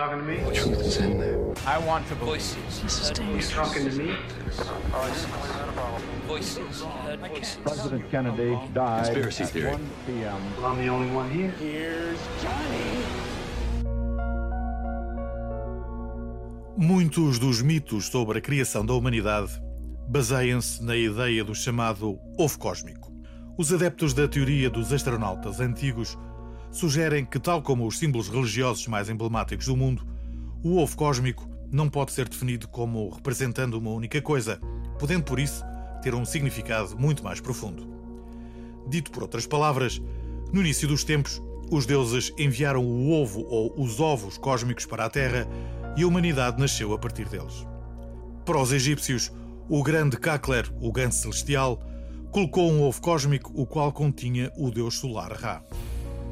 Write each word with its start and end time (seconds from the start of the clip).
talking 0.00 0.18
to 0.18 0.24
me? 0.24 0.36
The 0.38 0.52
truth 0.52 0.80
is 0.80 0.96
in 0.96 1.18
there. 1.18 1.38
I 1.66 1.78
want 1.78 2.08
to 2.08 2.14
voices. 2.14 2.80
This 2.82 3.00
is 3.00 3.08
You 3.10 3.14
dangerous. 3.16 3.50
talking 3.52 3.84
to 3.90 3.96
me? 3.96 4.16
Voices. 6.26 6.82
Heard 7.04 7.20
voices. 7.20 7.58
President 7.62 8.10
Kennedy 8.10 8.58
died 8.72 9.04
Conspiracy 9.04 9.42
at 9.42 9.50
theory. 9.50 9.70
1 9.72 9.90
p.m. 10.06 10.40
Well, 10.56 10.72
I'm 10.72 10.78
the 10.78 10.88
only 10.88 11.10
one 11.14 11.28
here. 11.30 11.52
Muitos 16.78 17.38
dos 17.38 17.60
mitos 17.60 18.06
sobre 18.06 18.38
a 18.38 18.40
criação 18.40 18.86
da 18.86 18.94
humanidade 18.94 19.60
baseiam-se 20.08 20.82
na 20.82 20.96
ideia 20.96 21.44
do 21.44 21.54
chamado 21.54 22.18
ovo 22.38 22.58
cósmico. 22.58 23.12
Os 23.58 23.70
adeptos 23.70 24.14
da 24.14 24.26
teoria 24.26 24.70
dos 24.70 24.92
astronautas 24.92 25.60
antigos 25.60 26.16
sugerem 26.70 27.24
que, 27.24 27.38
tal 27.38 27.62
como 27.62 27.86
os 27.86 27.98
símbolos 27.98 28.28
religiosos 28.28 28.86
mais 28.86 29.08
emblemáticos 29.08 29.66
do 29.66 29.76
mundo, 29.76 30.06
o 30.62 30.78
ovo 30.78 30.96
cósmico 30.96 31.48
não 31.70 31.88
pode 31.88 32.12
ser 32.12 32.28
definido 32.28 32.68
como 32.68 33.08
representando 33.10 33.74
uma 33.74 33.90
única 33.90 34.20
coisa, 34.20 34.60
podendo 34.98 35.24
por 35.24 35.38
isso 35.38 35.64
ter 36.02 36.14
um 36.14 36.24
significado 36.24 36.96
muito 36.98 37.22
mais 37.22 37.40
profundo. 37.40 37.88
Dito 38.88 39.10
por 39.10 39.22
outras 39.22 39.46
palavras, 39.46 40.00
no 40.52 40.60
início 40.60 40.88
dos 40.88 41.04
tempos, 41.04 41.40
os 41.70 41.86
deuses 41.86 42.32
enviaram 42.36 42.84
o 42.84 43.12
ovo 43.12 43.46
ou 43.48 43.72
os 43.80 44.00
ovos 44.00 44.36
cósmicos 44.36 44.86
para 44.86 45.04
a 45.04 45.10
Terra 45.10 45.46
e 45.96 46.02
a 46.02 46.06
humanidade 46.06 46.60
nasceu 46.60 46.92
a 46.92 46.98
partir 46.98 47.28
deles. 47.28 47.66
Para 48.44 48.60
os 48.60 48.72
egípcios, 48.72 49.30
o 49.68 49.82
grande 49.82 50.16
Kakler, 50.16 50.68
o 50.80 50.90
ganso 50.90 51.20
celestial, 51.20 51.80
colocou 52.32 52.70
um 52.70 52.82
ovo 52.82 53.00
cósmico 53.00 53.52
o 53.54 53.66
qual 53.66 53.92
continha 53.92 54.50
o 54.56 54.70
deus 54.70 54.98
solar 54.98 55.32
Ra. 55.32 55.62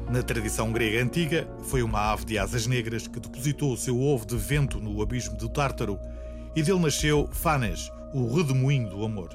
Na 0.09 0.23
tradição 0.23 0.71
grega 0.71 1.03
antiga, 1.03 1.47
foi 1.61 1.83
uma 1.83 2.11
ave 2.11 2.25
de 2.25 2.39
asas 2.39 2.65
negras 2.65 3.07
que 3.07 3.19
depositou 3.19 3.71
o 3.71 3.77
seu 3.77 4.01
ovo 4.01 4.25
de 4.25 4.35
vento 4.35 4.79
no 4.79 4.99
abismo 5.03 5.37
do 5.37 5.47
Tártaro 5.47 5.99
e 6.55 6.63
dele 6.63 6.79
nasceu 6.79 7.29
Fanes, 7.31 7.91
o 8.11 8.35
redemoinho 8.35 8.89
do 8.89 9.05
amor. 9.05 9.29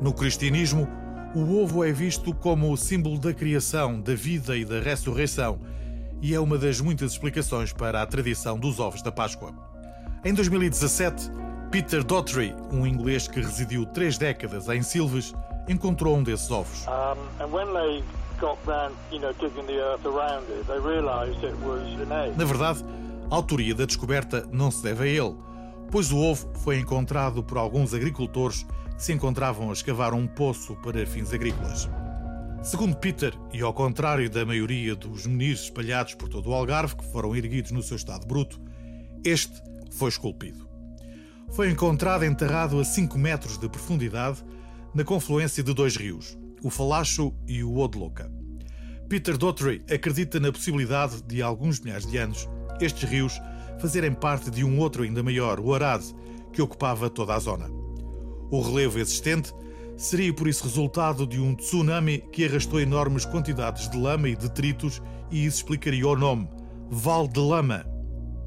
No 0.00 0.12
cristianismo, 0.12 0.86
o 1.34 1.60
ovo 1.60 1.82
é 1.82 1.90
visto 1.90 2.32
como 2.32 2.72
o 2.72 2.76
símbolo 2.76 3.18
da 3.18 3.34
criação, 3.34 4.00
da 4.00 4.14
vida 4.14 4.56
e 4.56 4.64
da 4.64 4.78
ressurreição 4.78 5.58
e 6.22 6.32
é 6.32 6.38
uma 6.38 6.56
das 6.56 6.80
muitas 6.80 7.12
explicações 7.12 7.72
para 7.72 8.00
a 8.00 8.06
tradição 8.06 8.56
dos 8.56 8.78
ovos 8.78 9.02
da 9.02 9.10
Páscoa. 9.10 9.52
Em 10.24 10.32
2017, 10.32 11.28
Peter 11.72 12.04
Daughtry, 12.04 12.54
um 12.70 12.86
inglês 12.86 13.26
que 13.26 13.40
residiu 13.40 13.84
três 13.84 14.16
décadas 14.16 14.68
em 14.68 14.80
Silves, 14.80 15.34
encontrou 15.68 16.16
um 16.16 16.22
desses 16.22 16.50
ovos. 16.52 16.86
Um, 16.86 17.44
Na 22.36 22.44
verdade, 22.44 22.84
a 23.30 23.34
autoria 23.34 23.74
da 23.74 23.84
descoberta 23.84 24.48
não 24.52 24.70
se 24.70 24.82
deve 24.82 25.04
a 25.04 25.06
ele, 25.06 25.36
pois 25.90 26.10
o 26.12 26.18
ovo 26.18 26.48
foi 26.58 26.78
encontrado 26.78 27.42
por 27.42 27.58
alguns 27.58 27.92
agricultores 27.92 28.64
que 28.96 29.02
se 29.02 29.12
encontravam 29.12 29.70
a 29.70 29.72
escavar 29.72 30.14
um 30.14 30.26
poço 30.26 30.76
para 30.76 31.06
fins 31.06 31.32
agrícolas. 31.32 31.88
Segundo 32.62 32.96
Peter, 32.96 33.32
e 33.52 33.62
ao 33.62 33.72
contrário 33.72 34.28
da 34.28 34.44
maioria 34.44 34.94
dos 34.94 35.26
meninos 35.26 35.62
espalhados 35.62 36.14
por 36.14 36.28
todo 36.28 36.50
o 36.50 36.54
Algarve 36.54 36.96
que 36.96 37.04
foram 37.12 37.34
erguidos 37.34 37.70
no 37.70 37.82
seu 37.82 37.96
estado 37.96 38.26
bruto, 38.26 38.60
este 39.24 39.62
foi 39.90 40.08
esculpido. 40.08 40.68
Foi 41.50 41.70
encontrado 41.70 42.24
enterrado 42.24 42.78
a 42.78 42.84
5 42.84 43.16
metros 43.18 43.58
de 43.58 43.68
profundidade 43.68 44.44
na 44.94 45.04
confluência 45.04 45.62
de 45.62 45.72
dois 45.72 45.96
rios, 45.96 46.36
o 46.62 46.70
Falacho 46.70 47.32
e 47.46 47.62
o 47.62 47.76
Odeloca. 47.78 48.30
Peter 49.08 49.36
Daughtry 49.38 49.82
acredita 49.90 50.38
na 50.38 50.52
possibilidade 50.52 51.22
de, 51.22 51.42
há 51.42 51.46
alguns 51.46 51.80
milhares 51.80 52.06
de 52.06 52.18
anos, 52.18 52.48
estes 52.80 53.08
rios 53.08 53.40
fazerem 53.80 54.12
parte 54.12 54.50
de 54.50 54.64
um 54.64 54.78
outro 54.78 55.02
ainda 55.02 55.22
maior, 55.22 55.60
o 55.60 55.74
Arad, 55.74 56.02
que 56.52 56.60
ocupava 56.60 57.08
toda 57.08 57.34
a 57.34 57.38
zona. 57.38 57.70
O 58.50 58.60
relevo 58.60 58.98
existente 58.98 59.52
seria 59.96 60.32
por 60.32 60.46
isso 60.46 60.64
resultado 60.64 61.26
de 61.26 61.40
um 61.40 61.54
tsunami 61.54 62.18
que 62.32 62.44
arrastou 62.44 62.80
enormes 62.80 63.24
quantidades 63.24 63.88
de 63.88 63.96
lama 63.96 64.28
e 64.28 64.36
detritos 64.36 65.02
e 65.30 65.44
isso 65.44 65.58
explicaria 65.58 66.06
o 66.06 66.16
nome, 66.16 66.48
Val 66.90 67.26
de 67.28 67.40
Lama, 67.40 67.84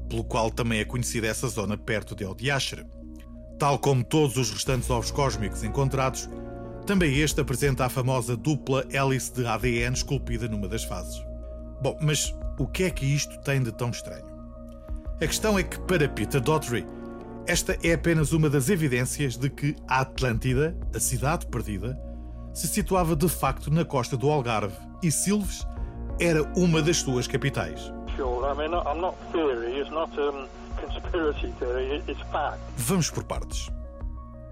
pelo 0.08 0.24
qual 0.24 0.50
também 0.50 0.80
é 0.80 0.84
conhecida 0.84 1.26
essa 1.26 1.48
zona 1.48 1.76
perto 1.76 2.14
de 2.14 2.24
Odiasher. 2.24 2.84
Tal 3.58 3.78
como 3.78 4.02
todos 4.02 4.36
os 4.36 4.50
restantes 4.50 4.90
ovos 4.90 5.10
cósmicos 5.10 5.62
encontrados, 5.62 6.28
também 6.86 7.18
este 7.18 7.40
apresenta 7.40 7.84
a 7.84 7.88
famosa 7.88 8.36
dupla 8.36 8.84
hélice 8.90 9.32
de 9.32 9.46
ADN 9.46 9.94
esculpida 9.94 10.48
numa 10.48 10.68
das 10.68 10.84
fases. 10.84 11.22
Bom, 11.80 11.96
mas 12.00 12.34
o 12.58 12.66
que 12.66 12.84
é 12.84 12.90
que 12.90 13.06
isto 13.06 13.40
tem 13.40 13.62
de 13.62 13.72
tão 13.72 13.90
estranho? 13.90 14.26
A 15.16 15.26
questão 15.26 15.58
é 15.58 15.62
que, 15.62 15.78
para 15.80 16.08
Peter 16.08 16.40
Daughtry, 16.40 16.84
esta 17.46 17.76
é 17.82 17.92
apenas 17.92 18.32
uma 18.32 18.50
das 18.50 18.68
evidências 18.68 19.36
de 19.36 19.48
que 19.48 19.76
a 19.86 20.00
Atlântida, 20.00 20.76
a 20.94 21.00
cidade 21.00 21.46
perdida, 21.46 21.98
se 22.52 22.68
situava 22.68 23.16
de 23.16 23.28
facto 23.28 23.70
na 23.70 23.84
costa 23.84 24.16
do 24.16 24.30
Algarve 24.30 24.76
e 25.02 25.10
Silves 25.10 25.66
era 26.20 26.42
uma 26.56 26.82
das 26.82 26.98
suas 26.98 27.26
capitais. 27.26 27.92
Vamos 32.76 33.10
por 33.10 33.24
partes. 33.24 33.70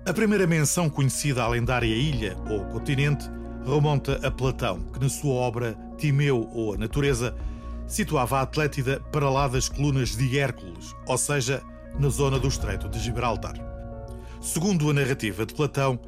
A 0.06 0.14
primeira 0.14 0.46
menção 0.46 0.88
conhecida 0.88 1.42
à 1.42 1.48
lendária 1.48 1.94
ilha 1.94 2.34
ou 2.48 2.64
continente 2.64 3.28
remonta 3.66 4.18
a 4.26 4.30
Platão, 4.30 4.80
que 4.92 4.98
na 4.98 5.10
sua 5.10 5.34
obra 5.34 5.76
Timeu 5.98 6.48
ou 6.54 6.72
a 6.72 6.78
Natureza 6.78 7.36
situava 7.86 8.38
a 8.38 8.42
Atlântida 8.42 8.98
para 9.12 9.28
lá 9.28 9.46
das 9.46 9.68
colunas 9.68 10.16
de 10.16 10.38
Hércules, 10.38 10.96
ou 11.06 11.18
seja, 11.18 11.62
na 11.98 12.08
zona 12.08 12.38
do 12.38 12.48
Estreito 12.48 12.88
de 12.88 12.98
Gibraltar. 12.98 13.54
Segundo 14.40 14.88
a 14.88 14.94
narrativa 14.94 15.44
de 15.44 15.52
Platão, 15.52 16.00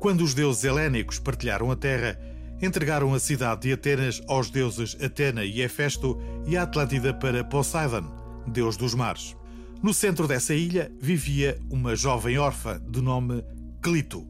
quando 0.00 0.24
os 0.24 0.34
deuses 0.34 0.64
helénicos 0.64 1.20
partilharam 1.20 1.70
a 1.70 1.76
terra, 1.76 2.18
entregaram 2.60 3.14
a 3.14 3.20
cidade 3.20 3.62
de 3.62 3.72
Atenas 3.72 4.20
aos 4.26 4.50
deuses 4.50 4.96
Atena 5.00 5.44
e 5.44 5.62
Hefesto 5.62 6.20
e 6.46 6.56
a 6.56 6.64
Atlântida 6.64 7.14
para 7.14 7.44
Poseidon, 7.44 8.10
deus 8.48 8.76
dos 8.76 8.92
mares. 8.92 9.36
No 9.82 9.92
centro 9.92 10.26
dessa 10.26 10.54
ilha 10.54 10.90
vivia 10.98 11.58
uma 11.70 11.94
jovem 11.94 12.38
órfã 12.38 12.80
de 12.88 13.00
nome 13.02 13.44
Clito. 13.82 14.26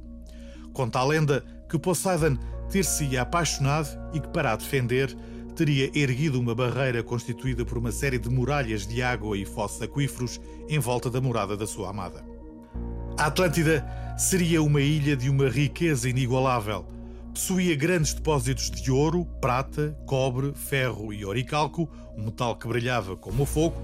Conta 0.73 0.99
a 0.99 1.05
lenda 1.05 1.45
que 1.71 1.79
Poseidon 1.79 2.37
ter-se 2.71 3.17
apaixonado 3.17 3.89
e 4.13 4.21
que, 4.21 4.29
para 4.29 4.53
a 4.53 4.57
defender, 4.57 5.17
teria 5.55 5.91
erguido 5.99 6.39
uma 6.41 6.55
barreira 6.55 7.03
constituída 7.03 7.65
por 7.65 7.79
uma 7.79 7.93
série 7.93 8.19
de 8.19 8.29
muralhas 8.29 8.87
de 8.87 9.03
água 9.03 9.39
e 9.39 9.47
fossos 9.47 9.81
aquíferos 9.81 10.41
em 10.69 10.79
volta 10.79 11.09
da 11.09 11.21
morada 11.21 11.57
da 11.57 11.67
sua 11.67 11.91
amada. 11.91 12.25
A 13.17 13.27
Atlântida 13.27 13.87
seria 14.19 14.63
uma 14.63 14.81
ilha 14.81 15.17
de 15.17 15.31
uma 15.31 15.49
riqueza 15.49 16.09
inigualável. 16.09 16.85
Possuía 17.33 17.75
grandes 17.77 18.13
depósitos 18.13 18.71
de 18.71 18.91
ouro, 18.91 19.25
prata, 19.41 19.97
cobre, 20.07 20.53
ferro 20.55 21.13
e 21.13 21.25
oricalco, 21.25 21.89
um 22.17 22.25
metal 22.25 22.57
que 22.57 22.67
brilhava 22.67 23.17
como 23.17 23.45
o 23.45 23.47
fogo, 23.47 23.77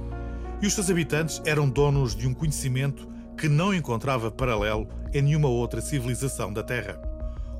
e 0.62 0.67
os 0.67 0.75
seus 0.75 0.89
habitantes 0.89 1.43
eram 1.45 1.69
donos 1.69 2.15
de 2.15 2.28
um 2.28 2.33
conhecimento 2.33 3.09
que 3.37 3.49
não 3.49 3.75
encontrava 3.75 4.31
paralelo 4.31 4.89
em 5.12 5.21
nenhuma 5.21 5.49
outra 5.49 5.81
civilização 5.81 6.53
da 6.53 6.62
Terra. 6.62 7.03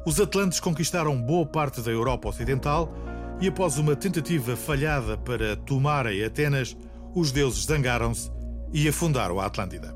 Os 0.07 0.21
Atlantes 0.21 0.61
conquistaram 0.61 1.21
boa 1.21 1.45
parte 1.45 1.81
da 1.81 1.91
Europa 1.91 2.29
Ocidental 2.29 2.95
e, 3.41 3.49
após 3.49 3.77
uma 3.77 3.97
tentativa 3.97 4.55
falhada 4.55 5.17
para 5.19 5.57
tomarem 5.57 6.23
Atenas, 6.23 6.77
os 7.15 7.33
deuses 7.33 7.65
zangaram-se 7.65 8.31
e 8.73 8.89
afundaram 8.89 9.41
a 9.41 9.47
Atlântida. 9.47 9.95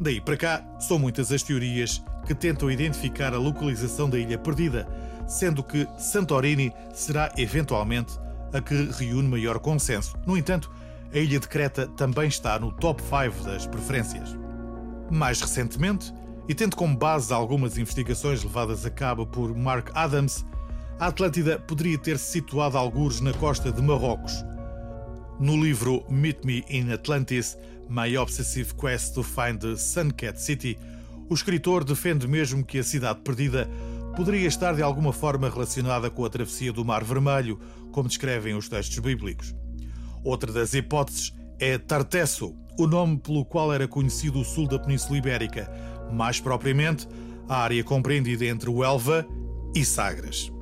Daí 0.00 0.20
para 0.20 0.36
cá, 0.36 0.64
são 0.78 0.98
muitas 0.98 1.32
as 1.32 1.42
teorias 1.42 2.02
que 2.26 2.34
tentam 2.34 2.70
identificar 2.70 3.34
a 3.34 3.38
localização 3.38 4.08
da 4.08 4.18
ilha 4.18 4.38
perdida, 4.38 4.88
sendo 5.26 5.62
que 5.62 5.86
Santorini 5.98 6.72
será 6.94 7.32
eventualmente 7.36 8.18
a 8.52 8.60
que 8.60 8.88
reúne 8.98 9.28
maior 9.28 9.58
consenso. 9.58 10.16
No 10.26 10.36
entanto, 10.36 10.70
a 11.12 11.18
ilha 11.18 11.40
de 11.40 11.48
Creta 11.48 11.86
também 11.88 12.28
está 12.28 12.58
no 12.58 12.72
top 12.72 13.02
5 13.02 13.44
das 13.44 13.66
preferências. 13.66 14.36
Mais 15.10 15.40
recentemente, 15.40 16.12
e 16.48 16.54
tendo 16.54 16.76
como 16.76 16.96
base 16.96 17.32
algumas 17.32 17.76
investigações 17.76 18.42
levadas 18.42 18.86
a 18.86 18.90
cabo 18.90 19.26
por 19.26 19.54
Mark 19.56 19.90
Adams, 19.94 20.44
a 20.98 21.06
Atlântida 21.06 21.58
poderia 21.58 21.98
ter 21.98 22.18
se 22.18 22.32
situado 22.32 22.76
algures 22.76 23.20
na 23.20 23.32
costa 23.32 23.72
de 23.72 23.82
Marrocos. 23.82 24.44
No 25.38 25.56
livro 25.56 26.04
Meet 26.08 26.44
Me 26.44 26.64
in 26.68 26.92
Atlantis: 26.92 27.56
My 27.88 28.16
Obsessive 28.16 28.74
Quest 28.74 29.14
to 29.14 29.22
Find 29.22 29.58
the 29.58 29.76
Suncat 29.76 30.40
City, 30.40 30.78
o 31.28 31.34
escritor 31.34 31.84
defende 31.84 32.28
mesmo 32.28 32.64
que 32.64 32.78
a 32.78 32.84
cidade 32.84 33.20
perdida 33.20 33.68
poderia 34.16 34.46
estar 34.46 34.74
de 34.74 34.82
alguma 34.82 35.12
forma 35.12 35.48
relacionada 35.48 36.10
com 36.10 36.24
a 36.24 36.30
travessia 36.30 36.72
do 36.72 36.84
Mar 36.84 37.02
Vermelho, 37.02 37.58
como 37.90 38.08
descrevem 38.08 38.54
os 38.54 38.68
textos 38.68 38.98
bíblicos. 38.98 39.54
Outra 40.24 40.52
das 40.52 40.74
hipóteses 40.74 41.32
é 41.58 41.78
Tartesso, 41.78 42.54
o 42.78 42.86
nome 42.86 43.18
pelo 43.18 43.44
qual 43.44 43.72
era 43.72 43.88
conhecido 43.88 44.40
o 44.40 44.44
sul 44.44 44.66
da 44.66 44.78
Península 44.78 45.18
Ibérica, 45.18 45.70
mais 46.12 46.40
propriamente 46.40 47.08
a 47.48 47.56
área 47.58 47.82
compreendida 47.82 48.44
entre 48.44 48.70
o 48.70 48.84
Elva 48.84 49.26
e 49.74 49.84
Sagres. 49.84 50.52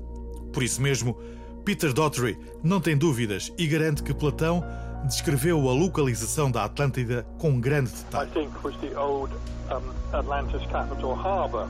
Por 0.53 0.63
isso 0.63 0.81
mesmo, 0.81 1.17
Peter 1.65 1.93
Daughtry 1.93 2.39
não 2.63 2.81
tem 2.81 2.97
dúvidas 2.97 3.53
e 3.59 3.67
garante 3.67 4.03
que 4.03 4.15
Platão 4.15 4.65
descreveu 5.05 5.69
a 5.69 5.73
localização 5.73 6.51
da 6.51 6.65
Atlântida 6.65 7.25
com 7.39 7.61
grande 7.61 7.91
I 7.91 7.95
detalhe. 7.95 8.31
think 8.33 8.51
was 8.65 8.75
the 8.81 8.99
old 8.99 9.33
um, 9.71 10.17
Atlantis 10.17 10.63
capital 10.71 11.15
harbour 11.15 11.69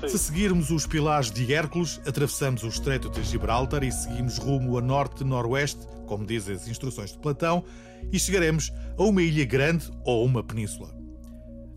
Se 0.00 0.10
sea. 0.10 0.18
seguirmos 0.18 0.70
os 0.70 0.86
pilares 0.86 1.30
de 1.30 1.52
Hércules, 1.52 2.00
atravessamos 2.06 2.62
o 2.62 2.68
Estreito 2.68 3.08
de 3.08 3.22
Gibraltar 3.22 3.82
e 3.82 3.92
seguimos 3.92 4.38
rumo 4.38 4.78
a 4.78 4.80
norte-noroeste, 4.80 5.86
como 6.06 6.26
dizem 6.26 6.54
as 6.54 6.68
instruções 6.68 7.12
de 7.12 7.18
Platão, 7.18 7.64
e 8.12 8.18
chegaremos 8.18 8.72
a 8.98 9.02
uma 9.02 9.22
ilha 9.22 9.44
grande 9.44 9.90
ou 10.04 10.24
uma 10.24 10.42
península. 10.42 10.94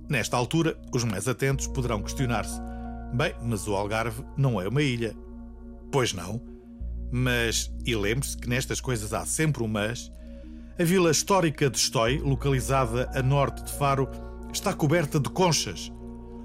Nesta 0.09 0.35
altura, 0.35 0.75
os 0.93 1.03
mais 1.03 1.27
atentos 1.27 1.67
poderão 1.67 2.01
questionar-se: 2.01 2.59
bem, 3.13 3.33
mas 3.41 3.67
o 3.67 3.75
Algarve 3.75 4.23
não 4.35 4.59
é 4.59 4.67
uma 4.67 4.81
ilha. 4.81 5.15
Pois 5.91 6.13
não. 6.13 6.41
Mas, 7.11 7.71
e 7.85 7.95
lembre-se 7.95 8.37
que 8.37 8.47
nestas 8.47 8.79
coisas 8.79 9.13
há 9.13 9.25
sempre 9.25 9.63
um 9.63 9.67
mas, 9.67 10.11
a 10.79 10.83
vila 10.85 11.11
histórica 11.11 11.69
de 11.69 11.77
Estói, 11.77 12.19
localizada 12.19 13.11
a 13.13 13.21
norte 13.21 13.61
de 13.65 13.73
Faro, 13.73 14.07
está 14.53 14.73
coberta 14.73 15.19
de 15.19 15.29
conchas, 15.29 15.91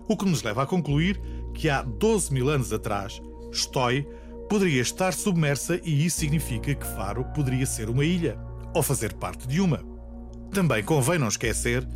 o 0.08 0.16
que 0.16 0.24
nos 0.24 0.42
leva 0.42 0.64
a 0.64 0.66
concluir 0.66 1.20
que 1.54 1.70
há 1.70 1.82
12 1.82 2.34
mil 2.34 2.48
anos 2.48 2.72
atrás, 2.72 3.22
Estói 3.52 4.04
poderia 4.50 4.82
estar 4.82 5.12
submersa 5.14 5.80
e 5.84 6.04
isso 6.04 6.18
significa 6.18 6.74
que 6.74 6.84
Faro 6.84 7.24
poderia 7.26 7.64
ser 7.64 7.88
uma 7.88 8.04
ilha, 8.04 8.36
ou 8.74 8.82
fazer 8.82 9.14
parte 9.14 9.46
de 9.46 9.60
uma. 9.60 9.80
Também 10.50 10.82
convém 10.82 11.16
não 11.16 11.28
esquecer 11.28 11.86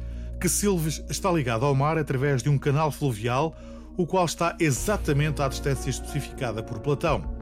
que 0.40 0.48
Silves 0.48 1.02
está 1.10 1.32
ligado 1.32 1.66
ao 1.66 1.74
mar 1.74 1.98
através 1.98 2.40
de 2.40 2.48
um 2.48 2.56
canal 2.56 2.92
fluvial, 2.92 3.52
o 3.96 4.06
qual 4.06 4.24
está 4.24 4.56
exatamente 4.60 5.42
à 5.42 5.48
distância 5.48 5.90
especificada 5.90 6.62
por 6.62 6.78
Platão. 6.78 7.36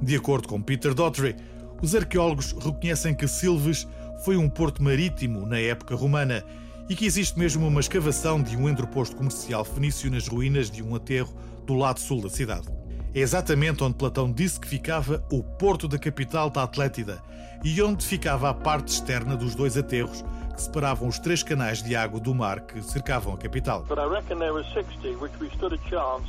De 0.00 0.14
acordo 0.14 0.46
com 0.46 0.62
Peter 0.62 0.94
Daughtry, 0.94 1.34
os 1.82 1.96
arqueólogos 1.96 2.52
reconhecem 2.52 3.12
que 3.12 3.26
Silves 3.26 3.88
foi 4.24 4.36
um 4.36 4.48
porto 4.48 4.82
marítimo 4.82 5.46
na 5.46 5.58
época 5.58 5.94
romana 5.94 6.44
e 6.88 6.94
que 6.94 7.04
existe 7.04 7.38
mesmo 7.38 7.66
uma 7.66 7.80
escavação 7.80 8.40
de 8.40 8.56
um 8.56 8.68
entreposto 8.68 9.16
comercial 9.16 9.64
fenício 9.64 10.10
nas 10.10 10.28
ruínas 10.28 10.70
de 10.70 10.82
um 10.82 10.94
aterro 10.94 11.34
do 11.64 11.74
lado 11.74 12.00
sul 12.00 12.22
da 12.22 12.30
cidade. 12.30 12.68
É 13.14 13.20
exatamente 13.20 13.82
onde 13.82 13.94
Platão 13.94 14.30
disse 14.30 14.60
que 14.60 14.68
ficava 14.68 15.24
o 15.32 15.42
porto 15.42 15.88
da 15.88 15.98
capital 15.98 16.50
da 16.50 16.62
Atlétida 16.62 17.22
e 17.64 17.82
onde 17.82 18.04
ficava 18.04 18.50
a 18.50 18.54
parte 18.54 18.88
externa 18.88 19.36
dos 19.36 19.54
dois 19.54 19.76
aterros 19.76 20.24
que 20.54 20.62
separavam 20.62 21.08
os 21.08 21.18
três 21.18 21.42
canais 21.42 21.82
de 21.82 21.96
água 21.96 22.20
do 22.20 22.34
mar 22.34 22.60
que 22.60 22.82
cercavam 22.82 23.34
a 23.34 23.36
capital. 23.36 23.84
But 23.88 23.98
I 23.98 24.04
reckon 24.04 24.38
there 24.38 24.52
were 24.52 24.66
60 24.72 25.16
which 25.16 25.34
we 25.40 25.48
stood 25.56 25.74
a 25.74 25.78
chance 25.88 26.28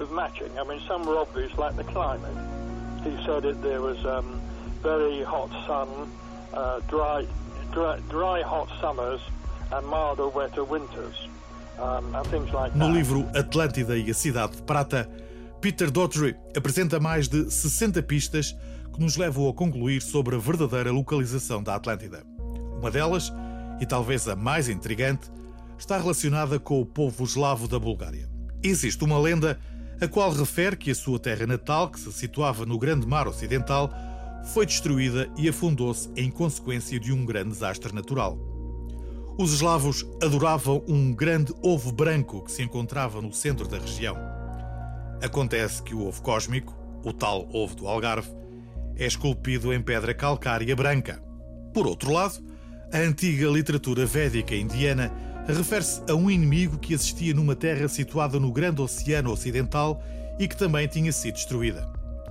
of 0.00 0.12
matching. 0.12 0.50
I 0.58 0.64
mean, 0.64 0.80
some 0.86 1.04
were 1.06 1.18
obvious, 1.18 1.52
like 1.56 1.76
the 1.76 1.84
climate. 1.84 2.36
He 3.04 3.16
said 3.24 3.42
that 3.42 3.60
there 3.62 3.80
was 3.80 3.98
um, 4.04 4.40
very 4.82 5.22
hot 5.22 5.50
sun, 5.66 5.88
uh, 6.52 6.80
dry, 6.88 7.26
dry, 7.72 8.00
dry, 8.08 8.42
hot 8.42 8.68
summers, 8.80 9.20
and 9.72 9.82
milder, 9.88 10.28
wetter 10.28 10.64
winters, 10.64 11.28
um, 11.78 12.14
and 12.14 12.24
things 12.28 12.52
like 12.52 12.76
No 12.76 12.88
livro 12.88 13.26
Atlântida 13.34 13.96
e 13.96 14.10
a 14.10 14.14
Cidade 14.14 14.56
de 14.56 14.62
Prata, 14.62 15.08
Peter 15.60 15.90
Daughtry 15.90 16.36
apresenta 16.56 17.00
mais 17.00 17.28
de 17.28 17.50
60 17.50 18.02
pistas 18.02 18.56
que 18.92 19.00
nos 19.00 19.16
levam 19.16 19.48
a 19.48 19.52
concluir 19.52 20.00
sobre 20.00 20.36
a 20.36 20.38
verdadeira 20.38 20.90
localização 20.90 21.62
da 21.62 21.74
Atlântida. 21.74 22.22
Uma 22.78 22.90
delas, 22.90 23.32
e 23.80 23.86
talvez 23.86 24.28
a 24.28 24.36
mais 24.36 24.68
intrigante, 24.68 25.30
está 25.78 25.98
relacionada 25.98 26.58
com 26.58 26.80
o 26.80 26.86
povo 26.86 27.24
eslavo 27.24 27.68
da 27.68 27.78
Bulgária. 27.78 28.28
Existe 28.62 29.04
uma 29.04 29.18
lenda 29.18 29.58
a 30.00 30.08
qual 30.08 30.30
refere 30.30 30.76
que 30.76 30.90
a 30.90 30.94
sua 30.94 31.18
terra 31.18 31.46
natal, 31.46 31.90
que 31.90 31.98
se 31.98 32.12
situava 32.12 32.66
no 32.66 32.78
Grande 32.78 33.06
Mar 33.06 33.26
Ocidental, 33.26 33.90
foi 34.52 34.66
destruída 34.66 35.28
e 35.36 35.48
afundou-se 35.48 36.10
em 36.16 36.30
consequência 36.30 36.98
de 36.98 37.12
um 37.12 37.24
grande 37.24 37.50
desastre 37.50 37.94
natural. 37.94 38.38
Os 39.38 39.52
eslavos 39.52 40.06
adoravam 40.22 40.82
um 40.88 41.12
grande 41.12 41.52
ovo 41.62 41.92
branco 41.92 42.42
que 42.44 42.52
se 42.52 42.62
encontrava 42.62 43.20
no 43.20 43.32
centro 43.32 43.68
da 43.68 43.78
região. 43.78 44.16
Acontece 45.22 45.82
que 45.82 45.94
o 45.94 46.06
ovo 46.06 46.22
cósmico, 46.22 46.74
o 47.04 47.12
tal 47.12 47.46
ovo 47.52 47.74
do 47.74 47.86
Algarve, 47.86 48.30
é 48.96 49.06
esculpido 49.06 49.74
em 49.74 49.82
pedra 49.82 50.14
calcária 50.14 50.74
branca. 50.74 51.22
Por 51.74 51.86
outro 51.86 52.12
lado, 52.12 52.42
a 52.92 52.98
antiga 52.98 53.48
literatura 53.48 54.06
védica 54.06 54.54
indiana 54.54 55.12
refere-se 55.46 56.02
a 56.08 56.14
um 56.14 56.30
inimigo 56.30 56.78
que 56.78 56.94
existia 56.94 57.34
numa 57.34 57.54
terra 57.54 57.88
situada 57.88 58.40
no 58.40 58.50
Grande 58.50 58.80
Oceano 58.80 59.30
Ocidental 59.30 60.02
e 60.38 60.48
que 60.48 60.56
também 60.56 60.88
tinha 60.88 61.12
sido 61.12 61.34
destruída. 61.34 61.88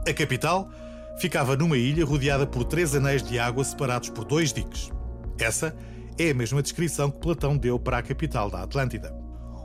A 0.07 0.13
capital 0.13 0.69
ficava 1.17 1.55
numa 1.55 1.77
ilha 1.77 2.05
rodeada 2.05 2.45
por 2.45 2.63
três 2.63 2.95
anéis 2.95 3.23
de 3.23 3.39
água 3.39 3.63
separados 3.63 4.09
por 4.09 4.25
dois 4.25 4.51
diques. 4.51 4.91
Essa 5.39 5.75
é 6.17 6.31
a 6.31 6.33
mesma 6.33 6.61
descrição 6.61 7.09
que 7.09 7.19
Platão 7.19 7.57
deu 7.57 7.79
para 7.79 7.97
a 7.97 8.03
capital 8.03 8.49
da 8.49 8.63
Atlântida. 8.63 9.13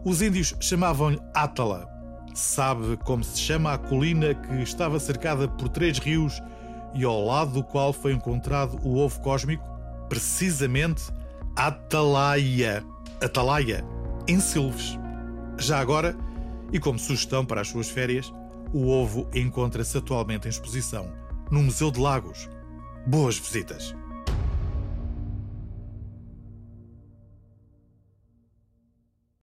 Os 0.04 0.22
índios 0.22 0.54
chamavam-lhe 0.60 1.20
Átala. 1.34 1.88
Sabe 2.34 2.96
como 3.04 3.24
se 3.24 3.38
chama 3.38 3.72
a 3.72 3.78
colina 3.78 4.34
que 4.34 4.62
estava 4.62 5.00
cercada 5.00 5.48
por 5.48 5.68
três 5.68 5.98
rios 5.98 6.40
e 6.94 7.04
ao 7.04 7.24
lado 7.24 7.52
do 7.52 7.64
qual 7.64 7.92
foi 7.92 8.12
encontrado 8.12 8.78
o 8.84 8.96
ovo 8.98 9.20
cósmico? 9.20 9.64
Precisamente 10.08 11.02
Atalaia. 11.56 12.84
Atalaia, 13.22 13.84
em 14.26 14.40
Silves. 14.40 14.98
Já 15.58 15.78
agora, 15.78 16.16
e 16.72 16.78
como 16.78 16.98
sugestão 16.98 17.44
para 17.44 17.60
as 17.60 17.68
suas 17.68 17.88
férias, 17.88 18.32
o 18.72 18.88
ovo 18.88 19.28
encontra-se 19.34 19.98
atualmente 19.98 20.46
em 20.46 20.50
exposição 20.50 21.19
no 21.50 21.62
Museu 21.62 21.90
de 21.90 22.00
Lagos. 22.00 22.48
Boas 23.06 23.38
visitas! 23.38 23.99